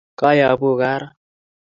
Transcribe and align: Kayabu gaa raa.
Kayabu 0.19 0.69
gaa 0.79 0.97
raa. 1.01 1.11